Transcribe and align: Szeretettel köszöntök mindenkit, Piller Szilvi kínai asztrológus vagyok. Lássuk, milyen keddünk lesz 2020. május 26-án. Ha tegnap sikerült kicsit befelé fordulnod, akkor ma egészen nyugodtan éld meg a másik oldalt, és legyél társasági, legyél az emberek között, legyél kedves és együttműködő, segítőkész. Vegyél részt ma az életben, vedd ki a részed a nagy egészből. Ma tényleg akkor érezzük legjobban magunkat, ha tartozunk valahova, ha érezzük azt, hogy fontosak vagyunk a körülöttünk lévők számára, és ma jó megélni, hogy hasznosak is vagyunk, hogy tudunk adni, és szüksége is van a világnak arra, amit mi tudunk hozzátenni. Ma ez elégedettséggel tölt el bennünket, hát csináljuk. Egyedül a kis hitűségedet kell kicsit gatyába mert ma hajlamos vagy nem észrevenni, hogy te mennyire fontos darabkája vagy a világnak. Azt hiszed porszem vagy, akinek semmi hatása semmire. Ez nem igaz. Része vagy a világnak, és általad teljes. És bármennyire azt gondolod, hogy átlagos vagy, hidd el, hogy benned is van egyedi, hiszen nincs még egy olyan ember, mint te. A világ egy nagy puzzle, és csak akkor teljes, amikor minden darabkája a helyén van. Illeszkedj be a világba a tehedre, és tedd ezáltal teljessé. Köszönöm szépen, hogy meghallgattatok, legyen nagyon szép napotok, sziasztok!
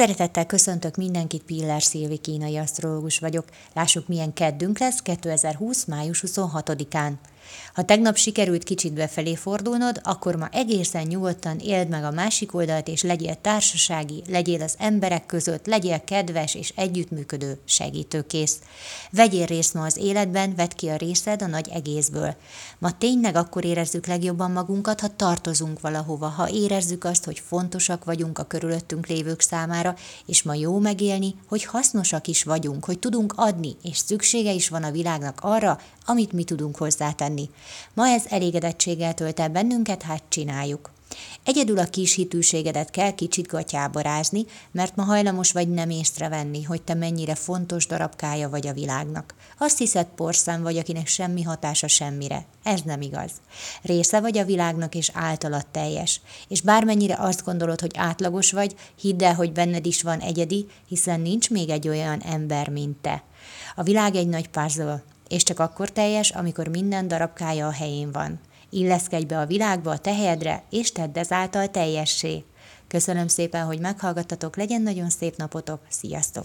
Szeretettel 0.00 0.46
köszöntök 0.46 0.96
mindenkit, 0.96 1.42
Piller 1.42 1.82
Szilvi 1.82 2.16
kínai 2.16 2.56
asztrológus 2.56 3.18
vagyok. 3.18 3.44
Lássuk, 3.74 4.08
milyen 4.08 4.32
keddünk 4.32 4.78
lesz 4.78 5.02
2020. 5.02 5.84
május 5.84 6.24
26-án. 6.26 7.12
Ha 7.74 7.82
tegnap 7.82 8.16
sikerült 8.16 8.64
kicsit 8.64 8.92
befelé 8.92 9.34
fordulnod, 9.34 10.00
akkor 10.02 10.36
ma 10.36 10.48
egészen 10.52 11.06
nyugodtan 11.06 11.58
éld 11.58 11.88
meg 11.88 12.04
a 12.04 12.10
másik 12.10 12.54
oldalt, 12.54 12.88
és 12.88 13.02
legyél 13.02 13.34
társasági, 13.40 14.22
legyél 14.28 14.62
az 14.62 14.74
emberek 14.78 15.26
között, 15.26 15.66
legyél 15.66 16.04
kedves 16.04 16.54
és 16.54 16.72
együttműködő, 16.76 17.58
segítőkész. 17.64 18.58
Vegyél 19.10 19.46
részt 19.46 19.74
ma 19.74 19.84
az 19.84 19.96
életben, 19.96 20.54
vedd 20.54 20.70
ki 20.76 20.88
a 20.88 20.96
részed 20.96 21.42
a 21.42 21.46
nagy 21.46 21.68
egészből. 21.68 22.34
Ma 22.78 22.98
tényleg 22.98 23.36
akkor 23.36 23.64
érezzük 23.64 24.06
legjobban 24.06 24.50
magunkat, 24.50 25.00
ha 25.00 25.16
tartozunk 25.16 25.80
valahova, 25.80 26.26
ha 26.26 26.48
érezzük 26.48 27.04
azt, 27.04 27.24
hogy 27.24 27.42
fontosak 27.46 28.04
vagyunk 28.04 28.38
a 28.38 28.44
körülöttünk 28.44 29.06
lévők 29.06 29.40
számára, 29.40 29.94
és 30.26 30.42
ma 30.42 30.54
jó 30.54 30.78
megélni, 30.78 31.34
hogy 31.48 31.64
hasznosak 31.64 32.26
is 32.26 32.42
vagyunk, 32.42 32.84
hogy 32.84 32.98
tudunk 32.98 33.32
adni, 33.36 33.76
és 33.82 33.96
szüksége 33.96 34.52
is 34.52 34.68
van 34.68 34.82
a 34.82 34.90
világnak 34.90 35.38
arra, 35.42 35.78
amit 36.10 36.32
mi 36.32 36.44
tudunk 36.44 36.76
hozzátenni. 36.76 37.50
Ma 37.94 38.06
ez 38.06 38.22
elégedettséggel 38.28 39.14
tölt 39.14 39.40
el 39.40 39.48
bennünket, 39.48 40.02
hát 40.02 40.22
csináljuk. 40.28 40.90
Egyedül 41.44 41.78
a 41.78 41.84
kis 41.84 42.14
hitűségedet 42.14 42.90
kell 42.90 43.14
kicsit 43.14 43.46
gatyába 43.46 44.22
mert 44.72 44.96
ma 44.96 45.02
hajlamos 45.02 45.52
vagy 45.52 45.68
nem 45.68 45.90
észrevenni, 45.90 46.62
hogy 46.62 46.82
te 46.82 46.94
mennyire 46.94 47.34
fontos 47.34 47.86
darabkája 47.86 48.48
vagy 48.48 48.66
a 48.66 48.72
világnak. 48.72 49.34
Azt 49.58 49.78
hiszed 49.78 50.06
porszem 50.06 50.62
vagy, 50.62 50.76
akinek 50.76 51.06
semmi 51.06 51.42
hatása 51.42 51.86
semmire. 51.86 52.44
Ez 52.62 52.80
nem 52.80 53.00
igaz. 53.00 53.30
Része 53.82 54.20
vagy 54.20 54.38
a 54.38 54.44
világnak, 54.44 54.94
és 54.94 55.10
általad 55.14 55.66
teljes. 55.66 56.20
És 56.48 56.60
bármennyire 56.60 57.16
azt 57.18 57.44
gondolod, 57.44 57.80
hogy 57.80 57.92
átlagos 57.94 58.52
vagy, 58.52 58.74
hidd 59.00 59.24
el, 59.24 59.34
hogy 59.34 59.52
benned 59.52 59.86
is 59.86 60.02
van 60.02 60.20
egyedi, 60.20 60.66
hiszen 60.88 61.20
nincs 61.20 61.50
még 61.50 61.68
egy 61.68 61.88
olyan 61.88 62.20
ember, 62.20 62.68
mint 62.68 62.96
te. 62.96 63.22
A 63.76 63.82
világ 63.82 64.14
egy 64.14 64.28
nagy 64.28 64.48
puzzle, 64.48 65.02
és 65.30 65.42
csak 65.42 65.58
akkor 65.58 65.90
teljes, 65.90 66.30
amikor 66.30 66.68
minden 66.68 67.08
darabkája 67.08 67.66
a 67.66 67.72
helyén 67.72 68.12
van. 68.12 68.40
Illeszkedj 68.70 69.24
be 69.24 69.38
a 69.38 69.46
világba 69.46 69.90
a 69.90 69.98
tehedre, 69.98 70.62
és 70.70 70.92
tedd 70.92 71.18
ezáltal 71.18 71.68
teljessé. 71.68 72.44
Köszönöm 72.88 73.28
szépen, 73.28 73.66
hogy 73.66 73.80
meghallgattatok, 73.80 74.56
legyen 74.56 74.82
nagyon 74.82 75.10
szép 75.10 75.36
napotok, 75.36 75.80
sziasztok! 75.88 76.44